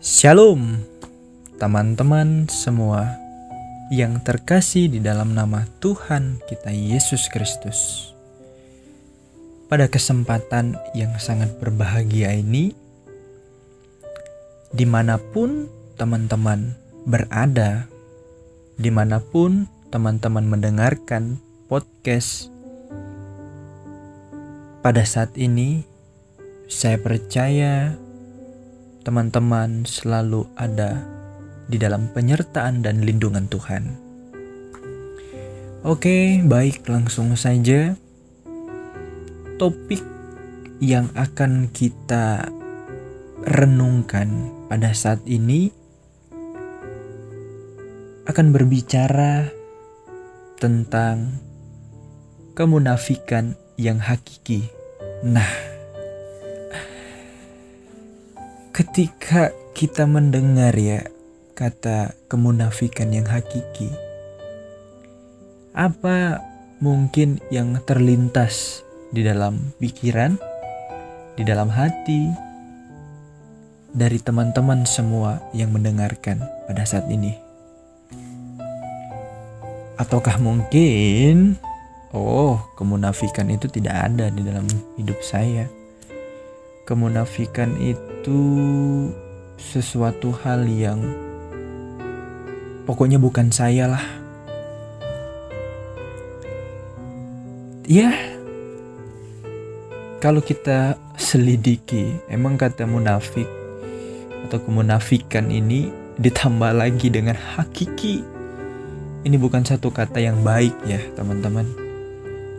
Shalom, 0.00 0.80
teman-teman 1.60 2.48
semua 2.48 3.20
yang 3.92 4.16
terkasih 4.24 4.88
di 4.88 4.96
dalam 4.96 5.36
nama 5.36 5.68
Tuhan 5.76 6.40
kita 6.48 6.72
Yesus 6.72 7.28
Kristus. 7.28 8.08
Pada 9.68 9.92
kesempatan 9.92 10.80
yang 10.96 11.12
sangat 11.20 11.52
berbahagia 11.60 12.32
ini, 12.32 12.72
di 14.72 14.88
mana 14.88 15.20
pun 15.20 15.68
teman-teman 16.00 16.72
berada, 17.04 17.84
di 18.80 18.88
mana 18.88 19.20
pun 19.20 19.68
teman-teman 19.92 20.48
mendengarkan 20.48 21.36
podcast, 21.68 22.48
pada 24.80 25.04
saat 25.04 25.36
ini 25.36 25.84
saya 26.72 26.96
percaya 26.96 28.00
teman-teman 29.00 29.88
selalu 29.88 30.44
ada 30.56 31.00
di 31.70 31.78
dalam 31.78 32.10
penyertaan 32.10 32.82
dan 32.84 33.00
lindungan 33.06 33.46
Tuhan. 33.46 33.96
Oke, 35.80 36.44
baik, 36.44 36.84
langsung 36.90 37.32
saja. 37.40 37.96
Topik 39.56 40.04
yang 40.80 41.08
akan 41.16 41.72
kita 41.72 42.52
renungkan 43.40 44.52
pada 44.68 44.92
saat 44.92 45.24
ini 45.24 45.72
akan 48.28 48.52
berbicara 48.52 49.48
tentang 50.60 51.40
kemunafikan 52.52 53.56
yang 53.80 53.96
hakiki. 53.96 54.68
Nah, 55.24 55.48
ketika 58.80 59.52
kita 59.76 60.08
mendengar 60.08 60.72
ya 60.72 61.04
kata 61.52 62.16
kemunafikan 62.32 63.12
yang 63.12 63.28
hakiki, 63.28 63.92
apa 65.76 66.40
mungkin 66.80 67.44
yang 67.52 67.76
terlintas 67.84 68.80
di 69.12 69.20
dalam 69.20 69.76
pikiran, 69.76 70.40
di 71.36 71.44
dalam 71.44 71.68
hati 71.68 72.32
dari 73.92 74.16
teman-teman 74.16 74.88
semua 74.88 75.44
yang 75.52 75.76
mendengarkan 75.76 76.40
pada 76.64 76.80
saat 76.88 77.04
ini? 77.12 77.36
Ataukah 80.00 80.40
mungkin, 80.40 81.60
oh, 82.16 82.56
kemunafikan 82.80 83.52
itu 83.52 83.68
tidak 83.68 84.08
ada 84.08 84.32
di 84.32 84.40
dalam 84.40 84.64
hidup 84.96 85.20
saya? 85.20 85.68
Kemunafikan 86.90 87.78
itu 87.78 88.40
sesuatu 89.54 90.34
hal 90.42 90.66
yang 90.66 90.98
pokoknya 92.82 93.22
bukan 93.22 93.54
saya 93.54 93.94
lah. 93.94 94.06
Ya, 97.86 98.10
kalau 100.18 100.42
kita 100.42 100.98
selidiki, 101.14 102.18
emang 102.26 102.58
kata 102.58 102.86
munafik 102.90 103.46
atau 104.46 104.58
kemunafikan 104.58 105.46
ini 105.46 105.94
ditambah 106.18 106.74
lagi 106.74 107.06
dengan 107.06 107.38
hakiki. 107.38 108.26
Ini 109.22 109.36
bukan 109.38 109.62
satu 109.62 109.94
kata 109.94 110.18
yang 110.18 110.42
baik 110.42 110.74
ya 110.82 110.98
teman-teman. 111.14 111.70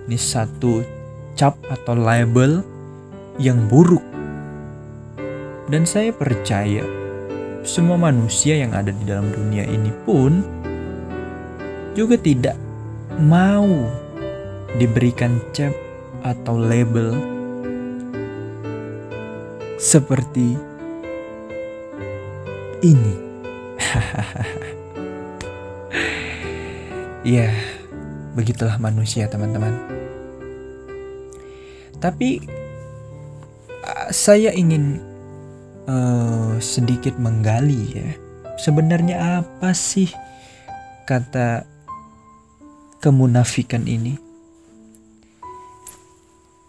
Ini 0.07 0.15
satu 0.15 0.87
cap 1.35 1.59
atau 1.67 1.99
label 1.99 2.63
yang 3.39 3.67
buruk 3.71 4.10
dan 5.71 5.87
saya 5.87 6.11
percaya 6.11 6.83
semua 7.63 7.95
manusia 7.95 8.59
yang 8.59 8.75
ada 8.75 8.91
di 8.91 9.07
dalam 9.07 9.31
dunia 9.31 9.63
ini 9.63 9.87
pun 10.03 10.43
juga 11.95 12.19
tidak 12.19 12.59
mau 13.23 13.87
diberikan 14.75 15.39
cap 15.55 15.71
atau 16.27 16.59
label 16.59 17.15
seperti 19.79 20.59
ini. 22.83 23.15
ya, 27.35 27.47
begitulah 28.35 28.75
manusia, 28.77 29.31
teman-teman. 29.31 29.73
Tapi 32.01 32.41
saya 34.09 34.49
ingin 34.53 35.10
uh, 35.87 36.57
sedikit 36.61 37.17
menggali 37.17 37.83
ya. 37.97 38.09
Sebenarnya 38.61 39.41
apa 39.41 39.73
sih 39.73 40.09
kata 41.09 41.65
kemunafikan 43.01 43.87
ini? 43.89 44.17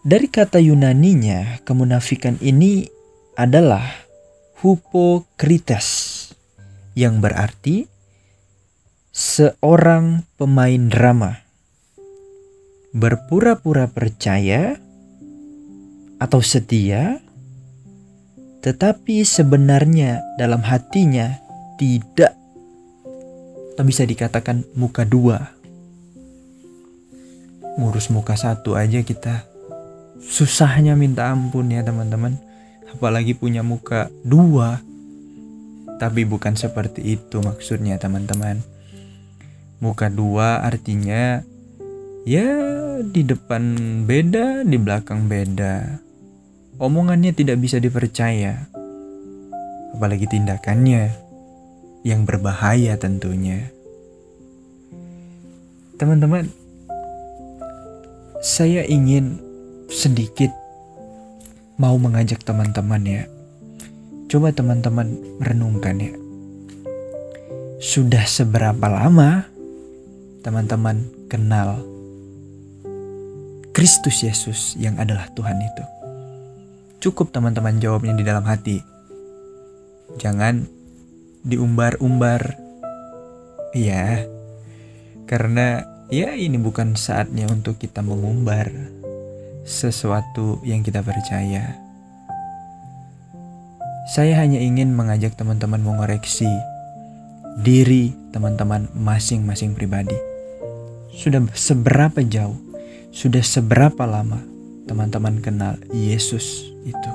Dari 0.02 0.26
kata 0.26 0.58
Yunaninya, 0.58 1.62
kemunafikan 1.62 2.34
ini 2.42 2.90
adalah 3.38 3.86
hupokrites 4.58 5.88
yang 6.98 7.22
berarti 7.22 7.86
seorang 9.12 10.26
pemain 10.34 10.90
drama 10.90 11.42
berpura-pura 12.92 13.88
percaya 13.88 14.76
atau 16.20 16.40
setia 16.44 17.24
tetapi 18.62 19.26
sebenarnya 19.26 20.22
dalam 20.38 20.62
hatinya 20.62 21.34
tidak 21.74 22.38
tak 23.74 23.84
bisa 23.84 24.06
dikatakan 24.06 24.62
muka 24.78 25.02
dua. 25.02 25.50
Ngurus 27.74 28.14
muka 28.14 28.38
satu 28.38 28.78
aja 28.78 29.02
kita 29.02 29.42
susahnya 30.22 30.94
minta 30.94 31.34
ampun 31.34 31.74
ya 31.74 31.82
teman-teman. 31.82 32.38
Apalagi 32.94 33.34
punya 33.34 33.66
muka 33.66 34.06
dua. 34.22 34.78
Tapi 35.98 36.22
bukan 36.22 36.54
seperti 36.54 37.18
itu 37.18 37.42
maksudnya 37.42 37.98
teman-teman. 37.98 38.62
Muka 39.82 40.06
dua 40.06 40.62
artinya 40.62 41.42
ya 42.22 42.46
di 43.02 43.26
depan 43.26 43.74
beda, 44.06 44.62
di 44.62 44.78
belakang 44.78 45.26
beda 45.26 46.01
omongannya 46.82 47.30
tidak 47.30 47.62
bisa 47.62 47.78
dipercaya, 47.78 48.66
apalagi 49.94 50.26
tindakannya 50.26 51.14
yang 52.02 52.26
berbahaya 52.26 52.98
tentunya. 52.98 53.70
Teman-teman, 55.94 56.50
saya 58.42 58.82
ingin 58.82 59.38
sedikit 59.86 60.50
mau 61.78 61.94
mengajak 62.02 62.42
teman-teman 62.42 63.02
ya. 63.06 63.22
Coba 64.26 64.50
teman-teman 64.50 65.38
merenungkan 65.38 66.02
ya. 66.02 66.14
Sudah 67.78 68.26
seberapa 68.26 68.90
lama 68.90 69.46
teman-teman 70.42 71.06
kenal 71.30 71.78
Kristus 73.70 74.26
Yesus 74.26 74.74
yang 74.74 74.98
adalah 74.98 75.30
Tuhan 75.38 75.62
itu? 75.62 76.01
Cukup 77.02 77.34
teman-teman 77.34 77.82
jawabnya 77.82 78.14
di 78.14 78.22
dalam 78.22 78.46
hati. 78.46 78.78
Jangan 80.22 80.70
diumbar-umbar. 81.42 82.54
Iya. 83.74 84.22
Karena 85.26 85.82
ya 86.14 86.38
ini 86.38 86.62
bukan 86.62 86.94
saatnya 86.94 87.50
untuk 87.50 87.82
kita 87.82 88.06
mengumbar 88.06 88.70
sesuatu 89.66 90.62
yang 90.62 90.86
kita 90.86 91.02
percaya. 91.02 91.74
Saya 94.14 94.38
hanya 94.38 94.62
ingin 94.62 94.94
mengajak 94.94 95.34
teman-teman 95.34 95.82
mengoreksi 95.82 96.46
diri 97.66 98.14
teman-teman 98.30 98.86
masing-masing 98.94 99.74
pribadi. 99.74 100.14
Sudah 101.10 101.42
seberapa 101.58 102.22
jauh, 102.22 102.62
sudah 103.10 103.42
seberapa 103.42 104.06
lama 104.06 104.38
teman-teman 104.86 105.42
kenal 105.42 105.82
Yesus 105.90 106.71
itu? 106.82 107.12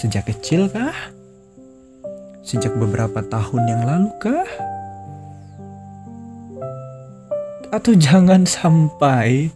Sejak 0.00 0.28
kecil 0.32 0.72
kah? 0.72 0.96
Sejak 2.40 2.72
beberapa 2.76 3.20
tahun 3.20 3.62
yang 3.68 3.82
lalu 3.84 4.10
kah? 4.16 4.50
Atau 7.70 7.94
jangan 7.94 8.48
sampai 8.48 9.52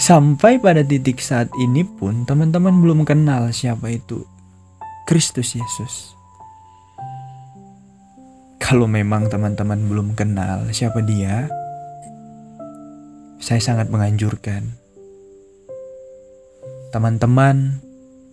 sampai 0.00 0.58
pada 0.58 0.82
titik 0.82 1.18
saat 1.20 1.50
ini 1.60 1.82
pun 1.86 2.26
teman-teman 2.26 2.82
belum 2.82 3.06
kenal 3.06 3.50
siapa 3.50 3.90
itu 3.90 4.22
Kristus 5.04 5.52
Yesus. 5.52 6.14
Kalau 8.64 8.88
memang 8.88 9.28
teman-teman 9.28 9.76
belum 9.90 10.16
kenal 10.16 10.72
siapa 10.72 11.04
dia, 11.04 11.52
saya 13.36 13.60
sangat 13.60 13.92
menganjurkan 13.92 14.83
teman-teman 16.94 17.82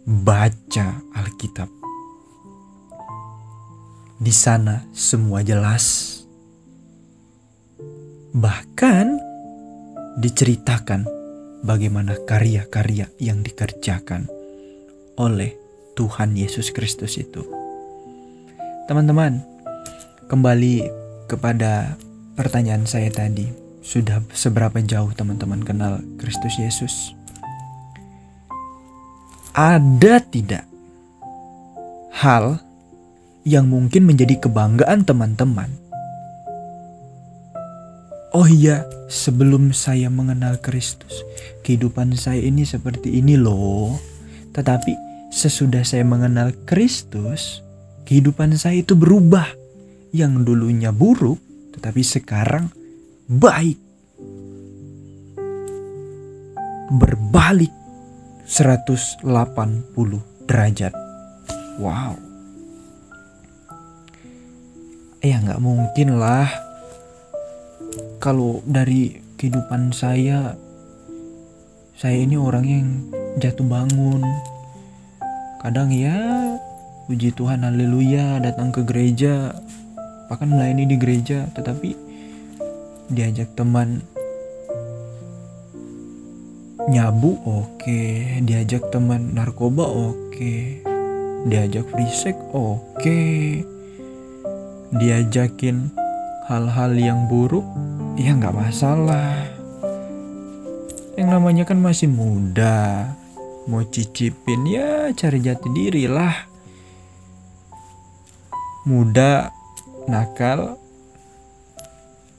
baca 0.06 1.02
Alkitab. 1.18 1.66
Di 4.22 4.30
sana 4.30 4.86
semua 4.94 5.42
jelas. 5.42 6.14
Bahkan 8.38 9.18
diceritakan 10.22 11.10
bagaimana 11.66 12.22
karya-karya 12.30 13.10
yang 13.18 13.42
dikerjakan 13.42 14.30
oleh 15.18 15.58
Tuhan 15.98 16.38
Yesus 16.38 16.70
Kristus 16.70 17.18
itu. 17.18 17.42
Teman-teman, 18.86 19.42
kembali 20.30 20.86
kepada 21.26 21.98
pertanyaan 22.38 22.86
saya 22.86 23.10
tadi, 23.10 23.50
sudah 23.82 24.22
seberapa 24.38 24.78
jauh 24.86 25.10
teman-teman 25.18 25.66
kenal 25.66 25.98
Kristus 26.22 26.62
Yesus? 26.62 27.18
Ada 29.52 30.24
tidak 30.32 30.64
hal 32.16 32.64
yang 33.44 33.68
mungkin 33.68 34.08
menjadi 34.08 34.40
kebanggaan 34.40 35.04
teman-teman? 35.04 35.68
Oh 38.32 38.48
iya, 38.48 38.88
sebelum 39.12 39.76
saya 39.76 40.08
mengenal 40.08 40.56
Kristus, 40.64 41.28
kehidupan 41.68 42.16
saya 42.16 42.40
ini 42.40 42.64
seperti 42.64 43.20
ini 43.20 43.36
loh. 43.36 44.00
Tetapi 44.56 44.96
sesudah 45.36 45.84
saya 45.84 46.08
mengenal 46.08 46.56
Kristus, 46.64 47.60
kehidupan 48.08 48.56
saya 48.56 48.80
itu 48.80 48.96
berubah. 48.96 49.60
Yang 50.16 50.48
dulunya 50.48 50.96
buruk, 50.96 51.40
tetapi 51.76 52.04
sekarang 52.08 52.72
baik. 53.28 53.80
Berbalik 56.92 57.81
180 58.52 59.24
derajat. 60.44 60.92
Wow. 61.80 62.20
Ya 65.24 65.40
nggak 65.40 65.64
mungkin 65.64 66.20
lah 66.20 66.52
kalau 68.20 68.60
dari 68.68 69.24
kehidupan 69.40 69.96
saya 69.96 70.60
saya 71.96 72.18
ini 72.20 72.36
orang 72.36 72.66
yang 72.68 72.88
jatuh 73.40 73.64
bangun 73.64 74.20
kadang 75.64 75.94
ya 75.96 76.18
puji 77.08 77.32
Tuhan 77.32 77.64
haleluya 77.64 78.44
datang 78.44 78.76
ke 78.76 78.84
gereja 78.84 79.56
bahkan 80.28 80.52
melayani 80.52 80.92
di 80.92 80.98
gereja 81.00 81.48
tetapi 81.56 81.96
diajak 83.14 83.54
teman 83.56 84.04
nyabu 86.90 87.38
oke 87.46 87.78
okay. 87.78 88.42
diajak 88.42 88.90
teman 88.90 89.38
narkoba 89.38 89.86
oke 89.86 90.34
okay. 90.34 90.82
diajak 91.46 91.86
free 91.94 92.10
sex 92.10 92.34
oke 92.50 92.82
okay. 92.98 93.62
diajakin 94.98 95.94
hal-hal 96.50 96.98
yang 96.98 97.30
buruk 97.30 97.66
ya 98.18 98.34
nggak 98.34 98.58
masalah 98.58 99.46
yang 101.14 101.30
namanya 101.30 101.70
kan 101.70 101.78
masih 101.78 102.10
muda 102.10 103.14
mau 103.70 103.86
cicipin 103.86 104.66
ya 104.66 105.14
cari 105.14 105.38
jati 105.38 105.70
diri 105.70 106.10
lah 106.10 106.50
muda 108.90 109.54
nakal 110.10 110.82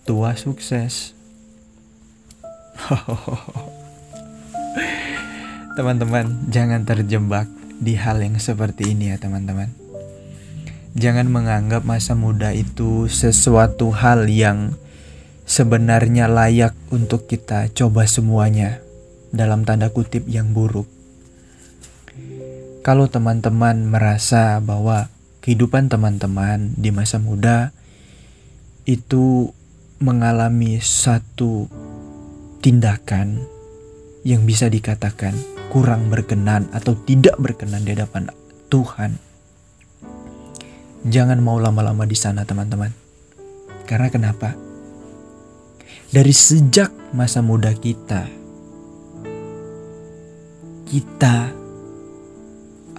tua 0.03 0.35
sukses 0.35 1.15
teman-teman 5.73 6.53
jangan 6.53 6.85
terjebak 6.85 7.49
di 7.81 7.97
hal 7.97 8.21
yang 8.21 8.37
seperti 8.37 8.93
ini 8.93 9.11
ya 9.11 9.17
teman-teman. 9.17 9.73
Jangan 10.93 11.25
menganggap 11.33 11.89
masa 11.89 12.13
muda 12.13 12.53
itu 12.53 13.09
sesuatu 13.09 13.89
hal 13.97 14.29
yang 14.29 14.77
sebenarnya 15.49 16.29
layak 16.29 16.77
untuk 16.93 17.25
kita 17.25 17.73
coba 17.73 18.05
semuanya 18.05 18.85
dalam 19.33 19.65
tanda 19.65 19.89
kutip 19.89 20.29
yang 20.29 20.53
buruk. 20.53 20.85
Kalau 22.85 23.09
teman-teman 23.09 23.89
merasa 23.89 24.61
bahwa 24.61 25.09
kehidupan 25.41 25.89
teman-teman 25.89 26.77
di 26.77 26.93
masa 26.93 27.17
muda 27.17 27.73
itu 28.85 29.49
mengalami 30.03 30.83
satu 30.83 31.71
tindakan 32.61 33.41
yang 34.23 34.47
bisa 34.47 34.67
dikatakan 34.71 35.52
kurang 35.73 36.13
berkenan 36.13 36.69
atau 36.69 36.93
tidak 36.93 37.41
berkenan 37.41 37.81
di 37.81 37.97
hadapan 37.97 38.29
Tuhan. 38.69 39.17
Jangan 41.09 41.41
mau 41.41 41.57
lama-lama 41.57 42.05
di 42.05 42.13
sana, 42.13 42.45
teman-teman. 42.45 42.93
Karena 43.89 44.13
kenapa? 44.13 44.53
Dari 46.13 46.29
sejak 46.29 46.93
masa 47.17 47.41
muda 47.41 47.73
kita, 47.73 48.29
kita 50.93 51.37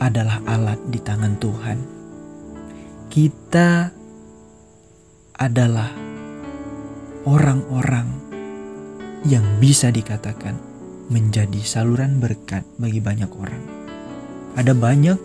adalah 0.01 0.41
alat 0.49 0.81
di 0.89 0.97
tangan 0.97 1.37
Tuhan. 1.37 1.77
Kita 3.05 3.93
adalah 5.37 5.93
orang-orang 7.29 8.09
yang 9.29 9.45
bisa 9.61 9.93
dikatakan 9.93 10.72
menjadi 11.13 11.61
saluran 11.61 12.17
berkat 12.17 12.65
bagi 12.81 12.97
banyak 12.97 13.29
orang. 13.37 13.61
Ada 14.57 14.73
banyak 14.73 15.17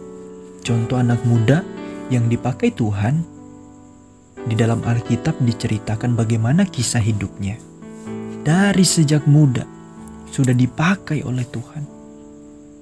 contoh 0.61 1.01
anak 1.01 1.25
muda 1.25 1.65
yang 2.13 2.29
dipakai 2.29 2.77
Tuhan 2.77 3.25
di 4.45 4.53
dalam 4.53 4.85
Alkitab 4.85 5.41
diceritakan 5.41 6.13
bagaimana 6.13 6.69
kisah 6.69 7.01
hidupnya. 7.01 7.57
Dari 8.45 8.85
sejak 8.85 9.25
muda 9.25 9.65
sudah 10.29 10.53
dipakai 10.53 11.25
oleh 11.25 11.49
Tuhan. 11.49 11.85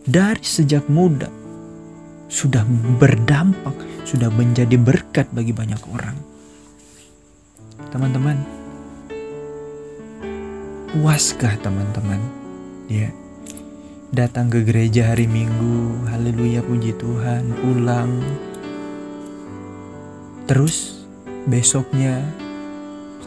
Dari 0.07 0.43
sejak 0.43 0.91
muda 0.91 1.31
sudah 2.27 2.67
berdampak, 2.99 3.75
sudah 4.03 4.31
menjadi 4.35 4.75
berkat 4.79 5.31
bagi 5.31 5.55
banyak 5.55 5.79
orang. 5.91 6.15
Teman-teman, 7.91 8.39
puaskah 10.95 11.59
teman-teman? 11.63 12.46
Ya, 12.87 13.11
datang 14.15 14.47
ke 14.47 14.63
gereja 14.63 15.11
hari 15.11 15.27
Minggu, 15.27 16.07
haleluya 16.07 16.63
puji 16.63 16.95
Tuhan, 16.95 17.51
pulang. 17.59 18.23
Terus 20.47 21.03
besoknya 21.51 22.23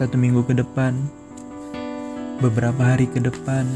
satu 0.00 0.16
minggu 0.16 0.48
ke 0.48 0.56
depan, 0.56 0.96
beberapa 2.40 2.80
hari 2.80 3.04
ke 3.12 3.20
depan, 3.20 3.68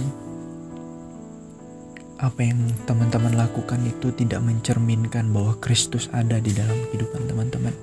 apa 2.17 2.41
yang 2.41 2.64
teman-teman 2.88 3.37
lakukan 3.37 3.85
itu 3.85 4.09
tidak 4.17 4.41
mencerminkan 4.41 5.29
bahwa 5.37 5.53
Kristus 5.61 6.09
ada 6.17 6.41
di 6.41 6.57
dalam 6.57 6.81
kehidupan 6.88 7.29
teman-teman. 7.29 7.76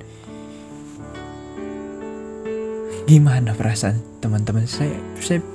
Gimana 3.05 3.53
perasaan 3.53 4.01
teman-teman? 4.25 4.65
Saya 4.65 4.97
saya 5.21 5.45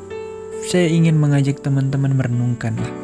saya 0.66 0.90
ingin 0.90 1.14
mengajak 1.14 1.62
teman-teman 1.62 2.18
merenungkan 2.18 2.74
lah. 2.74 2.94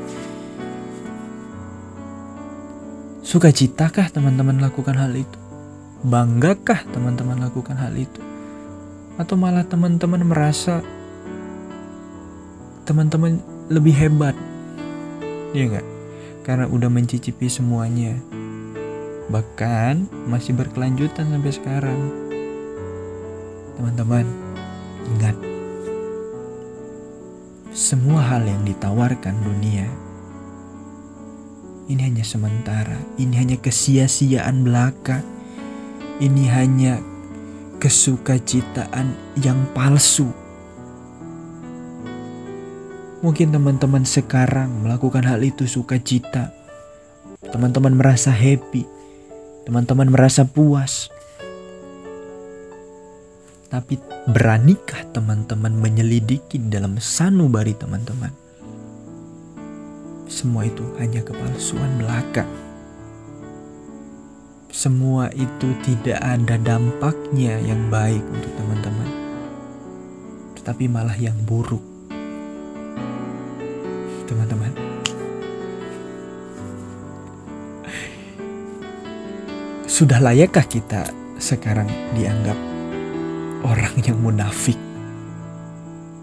Sukacitakah 3.23 4.11
teman-teman 4.11 4.59
lakukan 4.59 4.99
hal 4.99 5.15
itu? 5.15 5.39
Banggakah 6.03 6.83
teman-teman 6.91 7.39
lakukan 7.39 7.79
hal 7.79 7.95
itu? 7.95 8.19
Atau 9.15 9.39
malah 9.39 9.63
teman-teman 9.63 10.27
merasa 10.27 10.83
teman-teman 12.83 13.39
lebih 13.71 13.95
hebat 13.95 14.35
Iya 15.53 15.65
nggak? 15.69 15.87
Karena 16.49 16.65
udah 16.65 16.89
mencicipi 16.89 17.45
semuanya. 17.47 18.17
Bahkan 19.29 20.27
masih 20.33 20.57
berkelanjutan 20.57 21.29
sampai 21.29 21.53
sekarang. 21.53 22.01
Teman-teman, 23.77 24.25
ingat. 25.13 25.52
Semua 27.73 28.21
hal 28.21 28.45
yang 28.47 28.63
ditawarkan 28.69 29.37
dunia 29.43 29.89
ini 31.91 32.09
hanya 32.09 32.25
sementara, 32.25 32.97
ini 33.19 33.35
hanya 33.37 33.59
kesia-siaan 33.59 34.65
belaka. 34.65 35.21
Ini 36.23 36.45
hanya 36.55 37.03
kesukacitaan 37.83 39.11
yang 39.43 39.59
palsu 39.75 40.31
Mungkin 43.23 43.55
teman-teman 43.55 44.03
sekarang 44.03 44.83
melakukan 44.83 45.23
hal 45.23 45.39
itu 45.47 45.63
sukacita. 45.63 46.51
Teman-teman 47.55 47.95
merasa 47.95 48.35
happy. 48.35 48.83
Teman-teman 49.63 50.11
merasa 50.11 50.43
puas. 50.43 51.07
Tapi 53.73 53.97
beranikah 54.29 55.01
teman-teman 55.17 55.73
menyelidiki 55.73 56.61
dalam 56.69 57.01
sanubari 57.01 57.73
teman-teman? 57.73 58.29
Semua 60.29 60.69
itu 60.69 60.85
hanya 61.01 61.25
kepalsuan 61.25 61.97
belaka. 61.97 62.45
semua 64.73 65.29
itu 65.37 65.69
tidak 65.85 66.17
ada 66.19 66.57
dampaknya 66.57 67.61
yang 67.61 67.93
baik 67.93 68.25
untuk 68.25 68.51
teman-teman, 68.57 69.09
tetapi 70.57 70.89
malah 70.89 71.15
yang 71.15 71.37
buruk. 71.45 71.85
Teman-teman, 74.25 74.73
sudah 79.85 80.19
layakkah 80.25 80.65
kita 80.65 81.05
sekarang 81.37 81.87
dianggap 82.17 82.72
orang 83.63 83.95
yang 84.03 84.19
munafik 84.19 84.79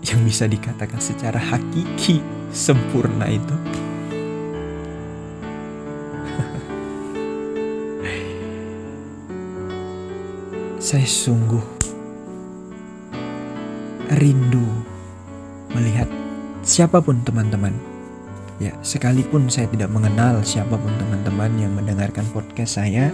yang 0.06 0.24
bisa 0.24 0.48
dikatakan 0.48 1.00
secara 1.00 1.40
hakiki 1.40 2.24
sempurna 2.52 3.28
itu? 3.28 3.56
Saya 10.80 11.08
sungguh 11.08 11.80
rindu 14.10 14.66
melihat 15.74 16.10
siapa 16.66 16.98
pun 17.00 17.22
teman-teman. 17.22 17.74
Ya, 18.60 18.76
sekalipun 18.84 19.48
saya 19.48 19.72
tidak 19.72 19.88
mengenal 19.88 20.44
siapa 20.44 20.76
pun 20.76 20.92
teman-teman 21.00 21.48
yang 21.56 21.72
mendengarkan 21.80 22.28
podcast 22.36 22.76
saya 22.76 23.08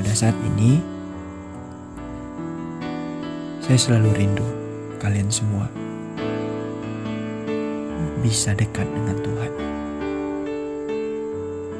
pada 0.00 0.12
saat 0.16 0.32
ini, 0.56 0.80
saya 3.64 3.80
selalu 3.80 4.12
rindu 4.12 4.44
kalian 5.00 5.32
semua 5.32 5.64
bisa 8.20 8.52
dekat 8.52 8.84
dengan 8.84 9.16
Tuhan. 9.24 9.52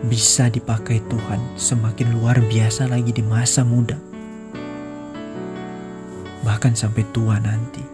Bisa 0.08 0.48
dipakai 0.48 1.04
Tuhan 1.04 1.60
semakin 1.60 2.16
luar 2.16 2.40
biasa 2.40 2.88
lagi 2.88 3.12
di 3.12 3.20
masa 3.20 3.68
muda 3.68 4.00
bahkan 6.40 6.72
sampai 6.72 7.04
tua 7.12 7.36
nanti. 7.36 7.84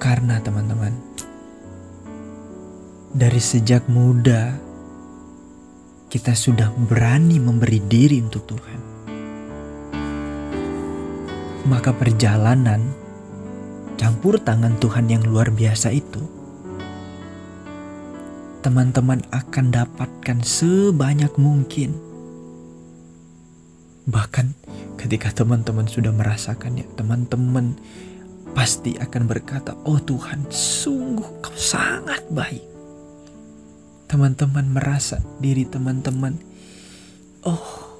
Karena 0.00 0.40
teman-teman, 0.40 0.96
dari 3.12 3.40
sejak 3.40 3.84
muda 3.88 4.56
kita 6.08 6.32
sudah 6.32 6.72
berani 6.72 7.36
memberi 7.36 7.84
diri 7.84 8.24
untuk 8.24 8.48
Tuhan. 8.48 8.95
Maka 11.66 11.90
perjalanan 11.90 12.78
campur 13.98 14.38
tangan 14.38 14.78
Tuhan 14.78 15.10
yang 15.10 15.26
luar 15.26 15.50
biasa 15.50 15.90
itu 15.90 16.36
teman-teman 18.66 19.22
akan 19.30 19.70
dapatkan 19.70 20.42
sebanyak 20.42 21.30
mungkin. 21.38 21.94
Bahkan 24.10 24.46
ketika 24.98 25.30
teman-teman 25.30 25.86
sudah 25.86 26.10
merasakannya, 26.10 26.82
teman-teman 26.98 27.78
pasti 28.58 28.98
akan 28.98 29.30
berkata, 29.30 29.78
"Oh 29.86 30.02
Tuhan, 30.02 30.50
sungguh 30.50 31.42
Kau 31.42 31.54
sangat 31.54 32.26
baik." 32.26 32.66
Teman-teman 34.10 34.66
merasa 34.66 35.22
diri 35.38 35.62
teman-teman, 35.62 36.34
"Oh, 37.46 37.94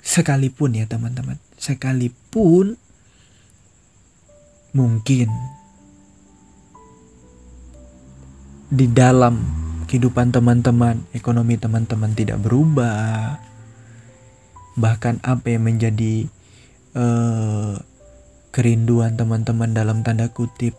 sekalipun 0.00 0.72
ya 0.72 0.88
teman-teman, 0.88 1.36
sekalipun 1.56 2.76
mungkin 4.76 5.28
di 8.66 8.86
dalam 8.90 9.40
kehidupan 9.86 10.34
teman-teman, 10.34 11.06
ekonomi 11.14 11.54
teman-teman 11.54 12.12
tidak 12.12 12.42
berubah, 12.42 13.38
bahkan 14.74 15.22
apa 15.22 15.54
yang 15.54 15.70
menjadi 15.70 16.26
uh, 16.98 17.78
kerinduan 18.50 19.14
teman-teman 19.14 19.70
dalam 19.72 20.02
tanda 20.02 20.28
kutip 20.28 20.74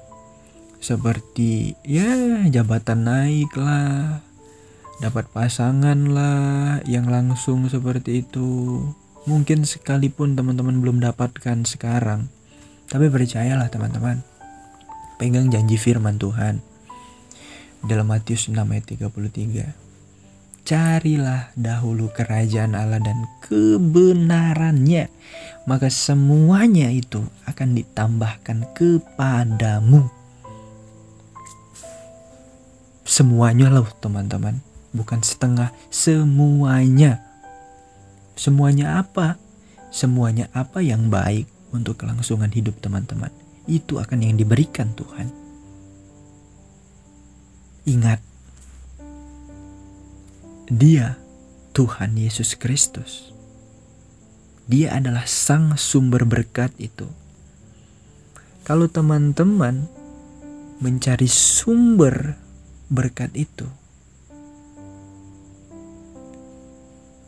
seperti 0.77 1.74
ya 1.81 2.46
jabatan 2.53 3.10
naik 3.10 3.50
lah 3.57 4.22
dapat 5.01 5.25
pasangan 5.34 5.98
lah 6.10 6.81
yang 6.86 7.10
langsung 7.10 7.65
seperti 7.69 8.25
itu 8.25 8.81
mungkin 9.27 9.67
sekalipun 9.67 10.34
teman-teman 10.34 10.79
belum 10.79 10.98
dapatkan 11.03 11.67
sekarang 11.67 12.31
tapi 12.88 13.12
percayalah 13.12 13.67
teman-teman 13.67 14.24
pegang 15.19 15.51
janji 15.51 15.75
firman 15.75 16.15
Tuhan 16.15 16.63
dalam 17.84 18.07
Matius 18.07 18.50
6 18.50 18.57
ayat 18.57 18.86
33 18.88 19.88
carilah 20.67 21.55
dahulu 21.55 22.12
kerajaan 22.12 22.75
Allah 22.75 23.00
dan 23.00 23.24
kebenarannya, 23.39 25.07
maka 25.63 25.88
semuanya 25.88 26.91
itu 26.91 27.24
akan 27.48 27.79
ditambahkan 27.79 28.75
kepadamu. 28.75 30.12
Semuanya 33.07 33.72
loh 33.72 33.88
teman-teman, 34.03 34.60
bukan 34.91 35.24
setengah, 35.24 35.72
semuanya. 35.88 37.24
Semuanya 38.38 39.01
apa? 39.01 39.41
Semuanya 39.89 40.46
apa 40.53 40.79
yang 40.86 41.10
baik 41.10 41.50
untuk 41.74 41.98
kelangsungan 41.98 42.53
hidup 42.53 42.77
teman-teman. 42.79 43.34
Itu 43.65 43.98
akan 43.98 44.24
yang 44.24 44.38
diberikan 44.38 44.94
Tuhan. 44.94 45.27
Ingat, 47.88 48.20
dia 50.67 51.15
Tuhan 51.72 52.20
Yesus 52.20 52.60
Kristus. 52.60 53.32
Dia 54.67 55.00
adalah 55.00 55.24
sang 55.24 55.79
sumber 55.79 56.27
berkat 56.27 56.75
itu. 56.75 57.08
Kalau 58.67 58.91
teman-teman 58.91 59.88
mencari 60.84 61.32
sumber 61.32 62.36
berkat 62.91 63.32
itu, 63.39 63.63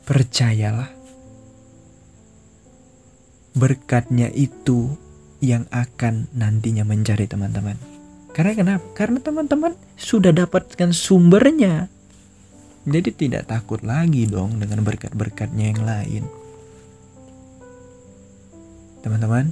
percayalah, 0.03 0.91
berkatnya 3.53 4.29
itu 4.33 4.93
yang 5.39 5.65
akan 5.71 6.27
nantinya 6.35 6.83
mencari 6.83 7.25
teman-teman. 7.25 7.79
Karena 8.35 8.53
kenapa? 8.53 8.85
Karena 8.93 9.19
teman-teman 9.23 9.73
sudah 9.97 10.31
dapatkan 10.31 10.93
sumbernya. 10.93 11.89
Jadi 12.87 13.09
tidak 13.11 13.51
takut 13.51 13.83
lagi 13.83 14.29
dong 14.29 14.61
dengan 14.61 14.85
berkat-berkatnya 14.85 15.65
yang 15.75 15.81
lain. 15.83 16.23
Teman-teman, 18.99 19.51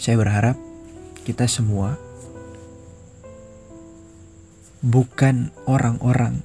saya 0.00 0.16
berharap 0.16 0.56
kita 1.24 1.48
semua 1.48 1.96
bukan 4.84 5.48
orang-orang 5.64 6.44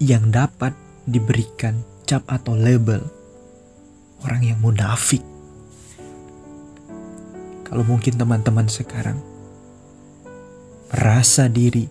yang 0.00 0.32
dapat 0.32 0.72
diberikan 1.04 1.84
cap 2.08 2.24
atau 2.24 2.56
label 2.56 3.04
orang 4.24 4.42
yang 4.44 4.58
munafik. 4.60 5.24
Kalau 7.64 7.86
mungkin 7.86 8.18
teman-teman 8.18 8.66
sekarang 8.66 9.22
merasa 10.90 11.46
diri 11.46 11.86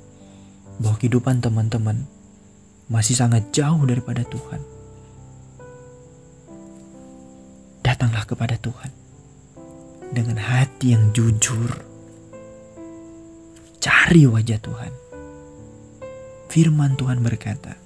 bahwa 0.79 0.99
kehidupan 0.99 1.39
teman-teman 1.39 2.03
masih 2.91 3.15
sangat 3.15 3.47
jauh 3.55 3.79
daripada 3.87 4.27
Tuhan. 4.27 4.59
Datanglah 7.79 8.27
kepada 8.27 8.59
Tuhan 8.59 8.91
dengan 10.11 10.41
hati 10.41 10.91
yang 10.97 11.15
jujur. 11.15 11.85
Cari 13.79 14.27
wajah 14.27 14.59
Tuhan. 14.59 14.91
Firman 16.51 16.99
Tuhan 16.99 17.23
berkata, 17.23 17.77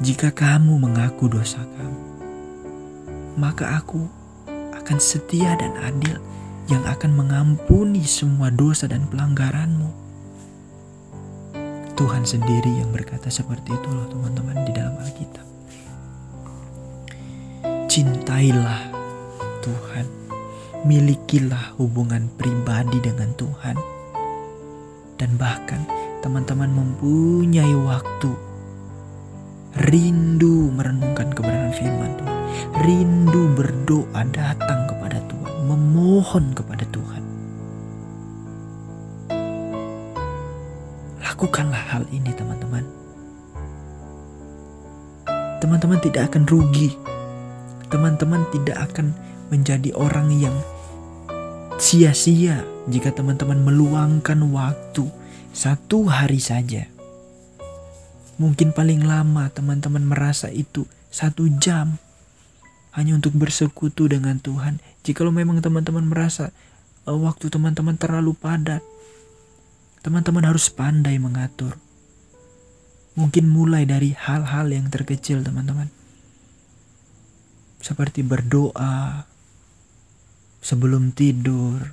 "Jika 0.00 0.32
kamu 0.32 0.78
mengaku 0.80 1.28
dosa 1.28 1.60
kamu, 1.60 2.00
maka 3.36 3.76
Aku 3.82 4.08
akan 4.72 4.98
setia 5.02 5.58
dan 5.58 5.76
adil." 5.82 6.16
yang 6.70 6.84
akan 6.86 7.12
mengampuni 7.12 8.04
semua 8.06 8.52
dosa 8.52 8.86
dan 8.86 9.08
pelanggaranmu. 9.10 9.90
Tuhan 11.98 12.24
sendiri 12.24 12.82
yang 12.82 12.90
berkata 12.94 13.30
seperti 13.30 13.74
itu 13.74 13.88
loh 13.90 14.06
teman-teman 14.10 14.62
di 14.66 14.72
dalam 14.74 14.94
Alkitab. 14.98 15.46
Cintailah 17.90 18.88
Tuhan, 19.60 20.06
milikilah 20.88 21.76
hubungan 21.78 22.30
pribadi 22.40 22.98
dengan 23.02 23.30
Tuhan. 23.36 23.76
Dan 25.20 25.38
bahkan 25.38 25.86
teman-teman 26.24 26.72
mempunyai 26.72 27.76
waktu 27.78 28.32
rindu 29.76 30.72
merenungkan 30.74 31.32
kebenaran 31.32 31.72
firman 31.72 32.12
Tuhan. 32.18 32.38
Rindu 32.84 33.42
berdoa 33.56 34.22
datang 34.32 34.86
kepada 34.90 35.18
Tuhan, 35.28 35.54
memohon 35.68 36.52
kepada 36.52 36.84
Tuhan 36.92 37.22
Lakukanlah 41.42 41.96
hal 41.96 42.04
ini 42.12 42.28
teman-teman. 42.36 42.84
Teman-teman 45.64 45.98
tidak 46.04 46.28
akan 46.28 46.44
rugi. 46.44 46.92
Teman-teman 47.88 48.44
tidak 48.52 48.92
akan 48.92 49.16
menjadi 49.48 49.96
orang 49.96 50.28
yang 50.28 50.52
sia-sia 51.80 52.62
jika 52.84 53.16
teman-teman 53.16 53.64
meluangkan 53.64 54.38
waktu 54.52 55.08
satu 55.56 56.04
hari 56.04 56.36
saja. 56.36 56.91
Mungkin 58.40 58.72
paling 58.72 59.04
lama 59.04 59.48
teman-teman 59.52 60.04
merasa 60.04 60.48
itu 60.48 60.88
satu 61.12 61.48
jam 61.60 62.00
hanya 62.92 63.16
untuk 63.16 63.36
bersekutu 63.36 64.08
dengan 64.08 64.40
Tuhan. 64.40 64.80
Jikalau 65.04 65.32
memang 65.32 65.60
teman-teman 65.60 66.04
merasa 66.08 66.52
uh, 67.08 67.16
waktu 67.16 67.48
teman-teman 67.48 67.96
terlalu 67.96 68.36
padat, 68.36 68.84
teman-teman 70.04 70.44
harus 70.48 70.68
pandai 70.68 71.16
mengatur. 71.16 71.76
Mungkin 73.12 73.44
mulai 73.44 73.84
dari 73.84 74.16
hal-hal 74.16 74.72
yang 74.72 74.88
terkecil, 74.88 75.44
teman-teman, 75.44 75.92
seperti 77.76 78.24
berdoa 78.24 79.28
sebelum 80.64 81.12
tidur, 81.12 81.92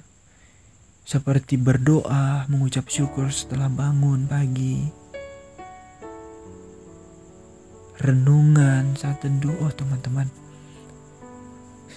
seperti 1.04 1.60
berdoa, 1.60 2.48
mengucap 2.48 2.88
syukur 2.88 3.34
setelah 3.34 3.68
bangun 3.68 4.30
pagi, 4.30 4.88
renungan 8.00 8.96
saat 8.96 9.20
teduh. 9.20 9.56
Oh, 9.60 9.72
teman-teman 9.72 10.32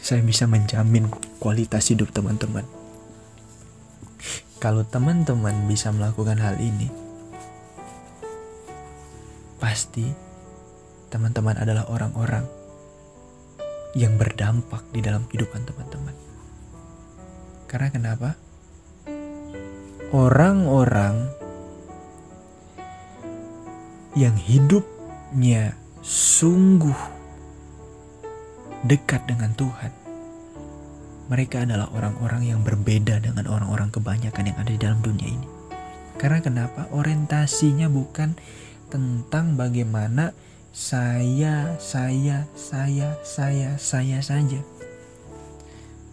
saya 0.02 0.18
bisa 0.26 0.50
menjamin 0.50 1.06
kualitas 1.38 1.94
hidup 1.94 2.10
teman-teman. 2.10 2.66
Kalau 4.58 4.82
teman-teman 4.82 5.70
bisa 5.70 5.94
melakukan 5.94 6.42
hal 6.42 6.58
ini, 6.58 6.90
pasti 9.62 10.10
teman-teman 11.06 11.54
adalah 11.54 11.86
orang-orang 11.86 12.42
yang 13.94 14.18
berdampak 14.18 14.82
di 14.90 14.98
dalam 14.98 15.22
kehidupan 15.30 15.62
teman-teman. 15.70 16.14
Karena 17.70 17.88
kenapa? 17.94 18.34
Orang-orang 20.10 21.30
yang 24.18 24.34
hidupnya 24.34 25.81
sungguh 26.02 26.98
dekat 28.82 29.22
dengan 29.30 29.54
Tuhan, 29.54 29.94
mereka 31.30 31.62
adalah 31.62 31.86
orang-orang 31.94 32.50
yang 32.50 32.60
berbeda 32.66 33.22
dengan 33.22 33.46
orang-orang 33.46 33.94
kebanyakan 33.94 34.50
yang 34.50 34.58
ada 34.58 34.70
di 34.74 34.80
dalam 34.82 34.98
dunia 34.98 35.30
ini. 35.30 35.48
Karena 36.18 36.42
kenapa? 36.42 36.90
Orientasinya 36.90 37.86
bukan 37.86 38.34
tentang 38.90 39.54
bagaimana 39.54 40.34
saya, 40.74 41.78
saya, 41.78 42.50
saya, 42.58 43.14
saya, 43.22 43.78
saya 43.78 44.18
saja. 44.18 44.60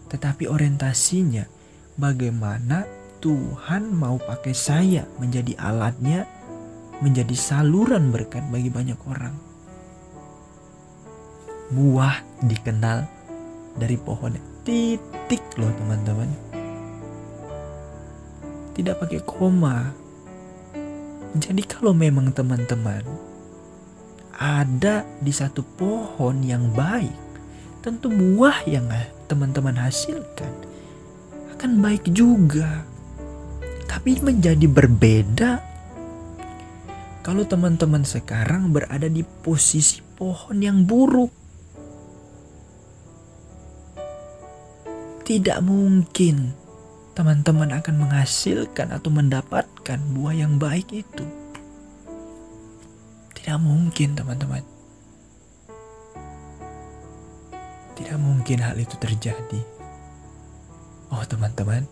Tetapi 0.06 0.46
orientasinya 0.46 1.50
bagaimana 1.98 2.86
Tuhan 3.18 3.90
mau 3.90 4.16
pakai 4.22 4.54
saya 4.54 5.04
menjadi 5.18 5.58
alatnya, 5.58 6.30
menjadi 7.02 7.34
saluran 7.34 8.14
berkat 8.14 8.46
bagi 8.48 8.70
banyak 8.72 8.98
orang 9.10 9.49
buah 11.70 12.20
dikenal 12.42 13.06
dari 13.78 13.96
pohonnya. 13.96 14.42
Titik 14.66 15.42
loh 15.56 15.72
teman-teman. 15.78 16.28
Tidak 18.74 18.94
pakai 18.98 19.20
koma. 19.24 19.90
Jadi 21.30 21.62
kalau 21.62 21.94
memang 21.94 22.34
teman-teman 22.34 23.06
ada 24.40 25.06
di 25.20 25.30
satu 25.30 25.62
pohon 25.62 26.42
yang 26.42 26.74
baik, 26.74 27.14
tentu 27.84 28.10
buah 28.10 28.66
yang 28.66 28.88
teman-teman 29.30 29.78
hasilkan 29.78 30.50
akan 31.54 31.84
baik 31.84 32.08
juga. 32.10 32.82
Tapi 33.84 34.16
menjadi 34.24 34.64
berbeda 34.64 35.60
kalau 37.20 37.44
teman-teman 37.44 38.00
sekarang 38.00 38.72
berada 38.72 39.06
di 39.06 39.20
posisi 39.20 40.00
pohon 40.00 40.56
yang 40.64 40.88
buruk. 40.88 41.39
Tidak 45.30 45.62
mungkin 45.62 46.58
teman-teman 47.14 47.70
akan 47.78 48.02
menghasilkan 48.02 48.90
atau 48.90 49.14
mendapatkan 49.14 50.02
buah 50.10 50.34
yang 50.34 50.58
baik 50.58 50.90
itu. 50.90 51.22
Tidak 53.38 53.54
mungkin, 53.62 54.18
teman-teman. 54.18 54.58
Tidak 57.94 58.18
mungkin 58.18 58.58
hal 58.58 58.74
itu 58.74 58.98
terjadi. 58.98 59.62
Oh, 61.14 61.22
teman-teman, 61.22 61.86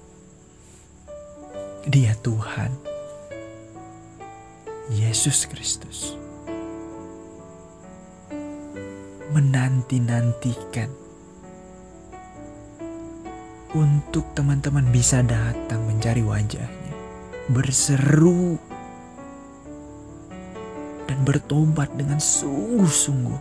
Dia 1.87 2.19
Tuhan, 2.19 2.75
Yesus 4.91 5.47
Kristus, 5.47 6.19
menanti-nantikan 9.31 10.91
untuk 13.77 14.33
teman-teman 14.33 14.89
bisa 14.89 15.21
datang 15.21 15.85
mencari 15.85 16.25
wajahnya, 16.25 16.95
berseru, 17.53 18.57
dan 21.05 21.19
bertobat 21.25 21.93
dengan 21.93 22.17
sungguh-sungguh. 22.17 23.41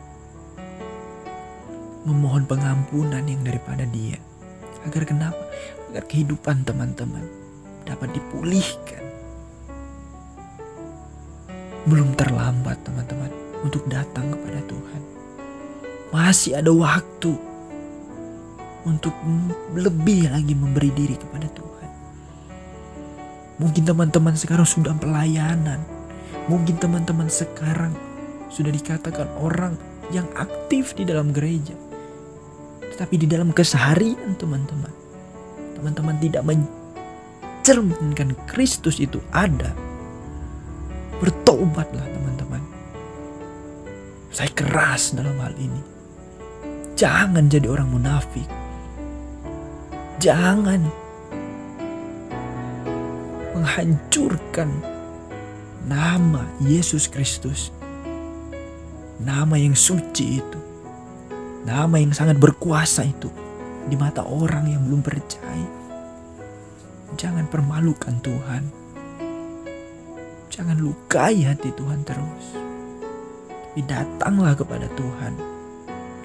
Memohon 2.07 2.47
pengampunan 2.47 3.23
yang 3.23 3.43
daripada 3.43 3.83
dia. 3.87 4.19
Agar 4.87 5.03
kenapa? 5.03 5.43
Agar 5.91 6.07
kehidupan 6.07 6.63
teman-teman 6.63 7.23
dapat 7.83 8.15
dipulihkan. 8.15 9.03
Belum 11.87 12.11
terlambat 12.15 12.79
teman-teman 12.83 13.31
untuk 13.63 13.83
datang 13.87 14.27
kepada 14.31 14.59
Tuhan. 14.67 15.01
Masih 16.11 16.59
ada 16.59 16.71
waktu 16.71 17.35
untuk 18.87 19.11
lebih 19.75 20.31
lagi 20.31 20.55
memberi 20.55 20.89
diri 20.95 21.19
kepada 21.19 21.51
Tuhan. 21.51 21.89
Mungkin 23.59 23.83
teman-teman 23.83 24.33
sekarang 24.39 24.63
sudah 24.63 24.95
pelayanan. 24.95 25.83
Mungkin 26.47 26.79
teman-teman 26.79 27.27
sekarang 27.27 27.91
sudah 28.47 28.71
dikatakan 28.71 29.27
orang 29.43 29.75
yang 30.15 30.23
aktif 30.39 30.95
di 30.95 31.03
dalam 31.03 31.35
gereja. 31.35 31.75
Tetapi 32.95 33.15
di 33.19 33.27
dalam 33.27 33.51
keseharian 33.51 34.39
teman-teman. 34.39 34.93
Teman-teman 35.75 36.15
tidak 36.23 36.47
mencerminkan 36.47 38.33
Kristus 38.47 39.03
itu 39.03 39.19
ada. 39.35 39.75
Bertobatlah 41.19 42.07
teman-teman. 42.07 42.63
Saya 44.31 44.49
keras 44.53 45.11
dalam 45.17 45.35
hal 45.41 45.53
ini. 45.59 45.81
Jangan 46.97 47.45
jadi 47.45 47.69
orang 47.69 47.93
munafik. 47.93 48.56
Jangan 50.17 50.81
menghancurkan 53.53 54.65
nama 55.85 56.41
Yesus 56.57 57.05
Kristus. 57.05 57.69
Nama 59.21 59.61
yang 59.61 59.77
suci 59.77 60.41
itu. 60.41 60.59
Nama 61.69 62.01
yang 62.01 62.17
sangat 62.17 62.41
berkuasa 62.41 63.05
itu 63.05 63.29
di 63.85 63.93
mata 63.93 64.25
orang 64.25 64.65
yang 64.65 64.81
belum 64.89 65.05
percaya. 65.05 65.69
Jangan 67.13 67.45
permalukan 67.45 68.17
Tuhan. 68.17 68.63
Jangan 70.49 70.81
lukai 70.81 71.45
hati 71.45 71.69
Tuhan 71.77 72.01
terus. 72.01 72.57
Tapi 73.53 73.85
datanglah 73.85 74.57
kepada 74.57 74.89
Tuhan. 74.97 75.37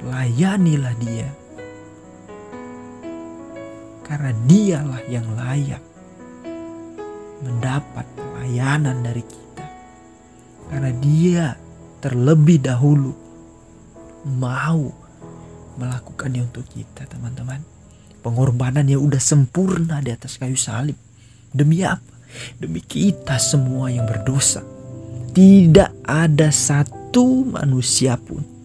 Layanilah 0.08 0.96
dia 0.96 1.41
karena 4.06 4.30
dialah 4.46 5.02
yang 5.06 5.26
layak 5.38 5.82
mendapat 7.42 8.06
pelayanan 8.14 9.02
dari 9.02 9.22
kita. 9.22 9.66
Karena 10.70 10.90
dia 11.02 11.44
terlebih 11.98 12.62
dahulu 12.62 13.12
mau 14.38 14.90
melakukannya 15.78 16.46
untuk 16.46 16.66
kita 16.70 17.06
teman-teman. 17.10 17.62
Pengorbanan 18.22 18.86
yang 18.86 19.02
udah 19.02 19.18
sempurna 19.18 19.98
di 19.98 20.14
atas 20.14 20.38
kayu 20.38 20.54
salib. 20.54 20.94
Demi 21.50 21.82
apa? 21.82 22.14
Demi 22.56 22.78
kita 22.78 23.36
semua 23.42 23.90
yang 23.90 24.06
berdosa. 24.06 24.62
Tidak 25.34 26.06
ada 26.06 26.48
satu 26.54 27.42
manusia 27.42 28.14
pun 28.14 28.61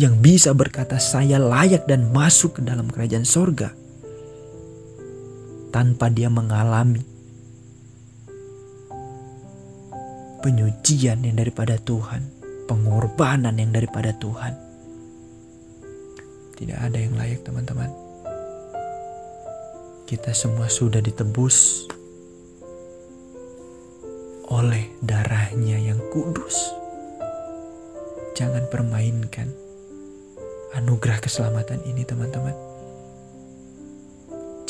yang 0.00 0.16
bisa 0.24 0.56
berkata 0.56 0.96
saya 0.96 1.36
layak 1.36 1.84
dan 1.84 2.08
masuk 2.08 2.56
ke 2.56 2.60
dalam 2.64 2.88
kerajaan 2.88 3.28
sorga 3.28 3.76
tanpa 5.68 6.08
dia 6.08 6.32
mengalami 6.32 7.04
penyucian 10.40 11.20
yang 11.20 11.36
daripada 11.36 11.76
Tuhan, 11.76 12.32
pengorbanan 12.64 13.60
yang 13.60 13.76
daripada 13.76 14.16
Tuhan. 14.16 14.56
Tidak 16.56 16.80
ada 16.80 16.96
yang 16.96 17.12
layak, 17.20 17.44
teman-teman. 17.44 17.92
Kita 20.08 20.32
semua 20.32 20.72
sudah 20.72 21.04
ditebus 21.04 21.84
oleh 24.48 24.96
darahnya 25.04 25.76
yang 25.76 26.00
kudus. 26.08 26.56
Jangan 28.32 28.64
permainkan 28.72 29.69
anugerah 30.76 31.18
keselamatan 31.18 31.82
ini, 31.86 32.02
teman-teman. 32.06 32.54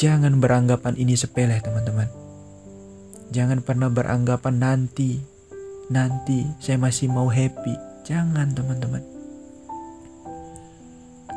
Jangan 0.00 0.40
beranggapan 0.40 0.96
ini 0.96 1.18
sepele, 1.18 1.60
teman-teman. 1.60 2.08
Jangan 3.30 3.60
pernah 3.62 3.92
beranggapan 3.92 4.58
nanti, 4.58 5.20
nanti 5.92 6.48
saya 6.58 6.80
masih 6.80 7.12
mau 7.12 7.28
happy. 7.28 7.76
Jangan, 8.08 8.52
teman-teman. 8.56 9.04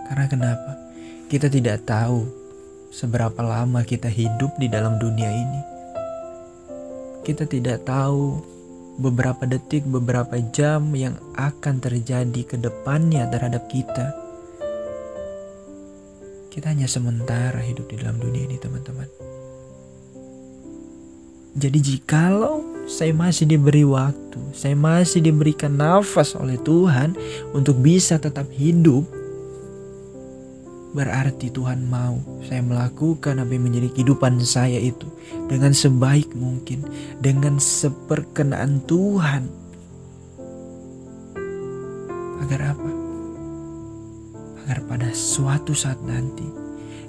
Karena 0.10 0.26
kenapa? 0.32 0.72
Kita 1.28 1.50
tidak 1.50 1.84
tahu 1.86 2.26
seberapa 2.94 3.42
lama 3.42 3.82
kita 3.84 4.08
hidup 4.08 4.56
di 4.62 4.70
dalam 4.70 5.02
dunia 5.02 5.30
ini 5.30 5.74
kita 7.24 7.48
tidak 7.48 7.88
tahu 7.88 8.44
beberapa 9.00 9.48
detik, 9.48 9.88
beberapa 9.88 10.36
jam 10.52 10.92
yang 10.92 11.16
akan 11.40 11.80
terjadi 11.80 12.42
ke 12.44 12.60
depannya 12.60 13.26
terhadap 13.32 13.66
kita. 13.72 14.12
Kita 16.54 16.70
hanya 16.70 16.86
sementara 16.86 17.58
hidup 17.66 17.90
di 17.90 17.98
dalam 17.98 18.22
dunia 18.22 18.46
ini, 18.46 18.62
teman-teman. 18.62 19.10
Jadi 21.58 21.82
jikalau 21.82 22.86
saya 22.86 23.10
masih 23.10 23.50
diberi 23.50 23.82
waktu, 23.82 24.38
saya 24.54 24.78
masih 24.78 25.26
diberikan 25.26 25.74
nafas 25.74 26.38
oleh 26.38 26.62
Tuhan 26.62 27.18
untuk 27.58 27.82
bisa 27.82 28.22
tetap 28.22 28.46
hidup, 28.54 29.06
Berarti 30.94 31.50
Tuhan 31.50 31.90
mau 31.90 32.22
saya 32.46 32.62
melakukan 32.62 33.42
apa 33.42 33.50
yang 33.50 33.66
menjadi 33.66 33.90
kehidupan 33.98 34.38
saya 34.46 34.78
itu 34.78 35.10
dengan 35.50 35.74
sebaik 35.74 36.30
mungkin, 36.38 36.86
dengan 37.18 37.58
seperkenaan 37.58 38.78
Tuhan. 38.86 39.50
Agar 42.46 42.78
apa? 42.78 42.93
Suatu 45.14 45.78
saat 45.78 46.02
nanti, 46.02 46.50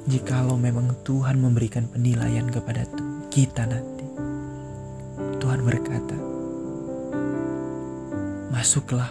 jikalau 0.07 0.61
memang 0.61 0.93
Tuhan 1.09 1.41
memberikan 1.41 1.89
penilaian 1.89 2.45
kepada 2.53 2.85
kita 3.33 3.65
nanti, 3.65 4.07
Tuhan 5.41 5.65
berkata, 5.65 6.17
Masuklah 8.53 9.11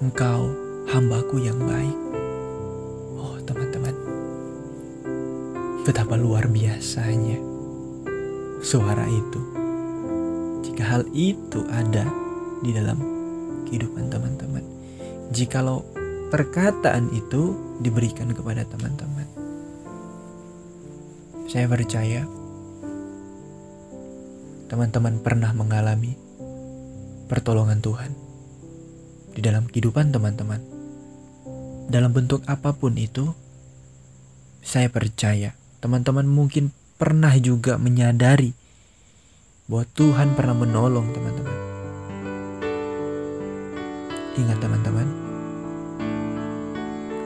engkau 0.00 0.50
hambaku 0.88 1.44
yang 1.44 1.60
baik 1.62 2.08
Betapa 5.88 6.20
luar 6.20 6.52
biasanya 6.52 7.40
suara 8.60 9.08
itu. 9.08 9.40
Jika 10.60 10.84
hal 10.84 11.08
itu 11.16 11.64
ada 11.72 12.04
di 12.60 12.76
dalam 12.76 13.00
kehidupan 13.64 14.12
teman-teman. 14.12 14.68
Jikalau 15.32 15.80
perkataan 16.28 17.12
itu 17.16 17.56
diberikan 17.80 18.30
kepada 18.32 18.64
teman-teman. 18.68 19.28
Saya 21.48 21.64
percaya 21.64 22.28
teman-teman 24.68 25.24
pernah 25.24 25.50
mengalami 25.56 26.12
pertolongan 27.28 27.80
Tuhan 27.80 28.12
di 29.32 29.40
dalam 29.40 29.64
kehidupan 29.68 30.12
teman-teman. 30.12 30.60
Dalam 31.88 32.12
bentuk 32.12 32.44
apa 32.44 32.76
pun 32.76 33.00
itu, 33.00 33.32
saya 34.60 34.92
percaya 34.92 35.56
Teman-teman 35.78 36.26
mungkin 36.26 36.74
pernah 36.98 37.30
juga 37.38 37.78
menyadari 37.78 38.50
bahwa 39.70 39.86
Tuhan 39.94 40.34
pernah 40.34 40.58
menolong 40.58 41.14
teman-teman. 41.14 41.58
Ingat 44.34 44.58
teman-teman, 44.58 45.06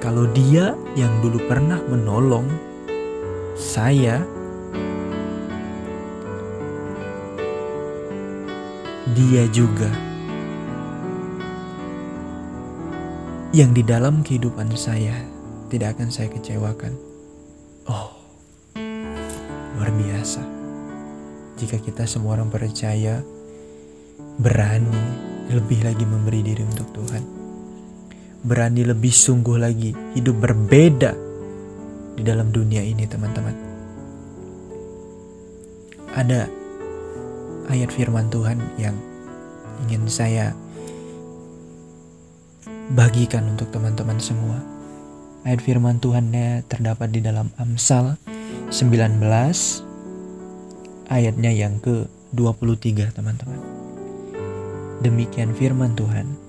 kalau 0.03 0.27
dia 0.35 0.75
yang 0.99 1.23
dulu 1.23 1.39
pernah 1.47 1.79
menolong 1.87 2.51
saya, 3.55 4.19
dia 9.15 9.47
juga 9.55 9.87
yang 13.55 13.71
di 13.71 13.87
dalam 13.87 14.27
kehidupan 14.27 14.75
saya 14.75 15.15
tidak 15.71 15.95
akan 15.95 16.11
saya 16.11 16.35
kecewakan. 16.35 16.99
Oh, 17.87 18.11
luar 19.79 19.91
biasa. 19.95 20.43
Jika 21.63 21.79
kita 21.79 22.11
semua 22.11 22.43
orang 22.43 22.51
percaya, 22.51 23.23
berani 24.43 24.99
lebih 25.47 25.87
lagi 25.87 26.03
memberi 26.03 26.43
diri 26.43 26.67
untuk 26.67 26.91
Tuhan. 26.91 27.42
Berani 28.43 28.83
lebih 28.83 29.15
sungguh 29.15 29.55
lagi 29.55 29.95
hidup 30.19 30.43
berbeda 30.43 31.15
di 32.19 32.23
dalam 32.27 32.51
dunia 32.51 32.83
ini 32.83 33.07
teman-teman. 33.07 33.55
Ada 36.13 36.51
ayat 37.71 37.91
firman 37.95 38.29
Tuhan 38.29 38.59
yang 38.77 38.99
ingin 39.87 40.11
saya 40.11 40.53
bagikan 42.93 43.47
untuk 43.55 43.71
teman-teman 43.71 44.19
semua. 44.19 44.59
Ayat 45.47 45.63
firman 45.63 46.03
Tuhannya 46.03 46.67
terdapat 46.67 47.15
di 47.15 47.23
dalam 47.23 47.51
Amsal 47.59 48.19
19 48.75 49.23
ayatnya 51.11 51.51
yang 51.51 51.79
ke-23 51.79 53.13
teman-teman. 53.15 53.61
Demikian 55.03 55.51
firman 55.59 55.99
Tuhan, 55.99 56.42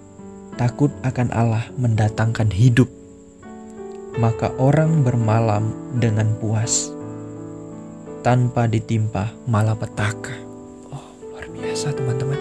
takut 0.55 0.93
akan 1.01 1.29
Allah 1.33 1.65
mendatangkan 1.77 2.53
hidup, 2.53 2.89
maka 4.17 4.53
orang 4.61 5.01
bermalam 5.01 5.73
dengan 5.97 6.33
puas, 6.37 6.93
tanpa 8.21 8.69
ditimpa 8.69 9.33
malapetaka. 9.49 10.33
Oh, 10.93 11.05
luar 11.29 11.45
biasa 11.49 11.93
teman-teman. 11.97 12.39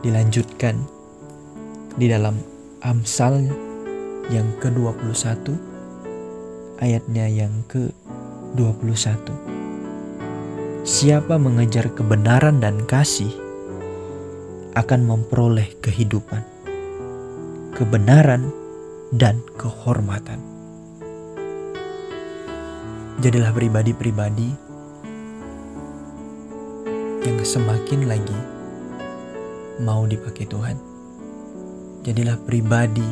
Dilanjutkan 0.00 0.78
di 1.98 2.06
dalam 2.06 2.38
Amsal 2.78 3.42
yang 4.30 4.46
ke-21 4.62 5.58
ayatnya 6.78 7.26
yang 7.26 7.50
ke-21. 7.66 9.34
Siapa 10.86 11.36
mengejar 11.36 11.90
kebenaran 11.92 12.62
dan 12.62 12.86
kasih 12.86 13.47
akan 14.78 15.10
memperoleh 15.10 15.74
kehidupan, 15.82 16.46
kebenaran, 17.74 18.46
dan 19.10 19.42
kehormatan. 19.58 20.38
Jadilah 23.18 23.50
pribadi-pribadi 23.50 24.54
yang 27.26 27.38
semakin 27.42 28.06
lagi 28.06 28.38
mau 29.82 30.06
dipakai 30.06 30.46
Tuhan. 30.46 30.78
Jadilah 32.06 32.38
pribadi 32.46 33.10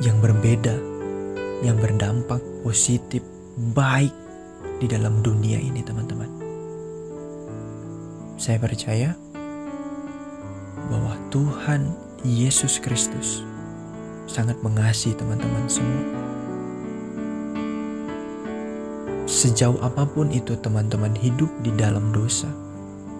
yang 0.00 0.16
berbeda 0.24 0.72
yang 1.60 1.76
berdampak 1.76 2.40
positif 2.64 3.20
baik 3.76 4.16
di 4.80 4.88
dalam 4.88 5.20
dunia 5.20 5.60
ini 5.60 5.84
teman-teman. 5.84 6.30
Saya 8.40 8.56
percaya 8.56 9.12
Tuhan 11.30 11.94
Yesus 12.26 12.82
Kristus 12.82 13.46
sangat 14.26 14.58
mengasihi 14.66 15.14
teman-teman 15.14 15.62
semua. 15.70 16.02
Sejauh 19.30 19.78
apa 19.78 20.10
pun 20.10 20.26
itu 20.34 20.58
teman-teman 20.58 21.14
hidup 21.14 21.46
di 21.62 21.70
dalam 21.78 22.10
dosa, 22.10 22.50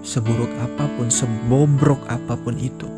seburuk 0.02 0.50
apa 0.58 0.90
pun, 0.98 1.06
sebobrok 1.06 2.02
apa 2.10 2.34
pun 2.34 2.58
itu, 2.58 2.90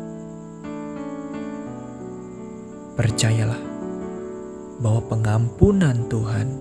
percayalah 2.97 3.61
bahwa 4.81 5.01
pengampunan 5.13 6.09
Tuhan 6.09 6.57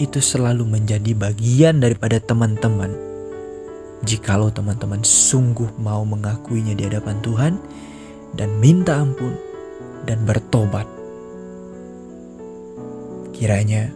itu 0.00 0.24
selalu 0.24 0.64
menjadi 0.64 1.12
bagian 1.12 1.84
daripada 1.84 2.16
teman-teman. 2.16 3.09
Jikalau 4.00 4.48
teman-teman 4.48 5.04
sungguh 5.04 5.68
mau 5.76 6.04
mengakuinya 6.08 6.72
di 6.72 6.88
hadapan 6.88 7.20
Tuhan 7.20 7.54
dan 8.32 8.48
minta 8.56 9.00
ampun 9.00 9.36
dan 10.08 10.24
bertobat. 10.24 10.88
Kiranya 13.36 13.92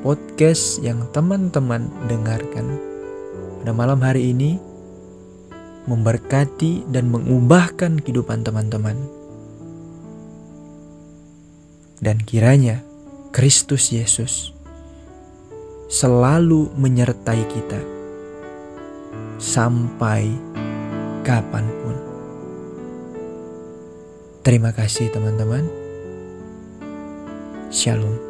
podcast 0.00 0.80
yang 0.80 1.04
teman-teman 1.12 1.92
dengarkan 2.08 2.66
pada 3.60 3.72
malam 3.76 4.00
hari 4.00 4.32
ini 4.32 4.70
memberkati, 5.90 6.86
dan 6.86 7.08
mengubahkan 7.08 7.98
kehidupan 7.98 8.46
teman-teman. 8.46 8.96
Dan 12.00 12.22
kiranya 12.24 12.80
Kristus 13.34 13.92
Yesus 13.92 14.56
selalu 15.90 16.72
menyertai 16.78 17.42
kita 17.50 17.80
sampai 19.40 20.28
kapan 21.24 21.64
pun. 21.80 21.96
Terima 24.44 24.70
kasih, 24.76 25.08
teman-teman. 25.08 25.64
Shalom. 27.72 28.29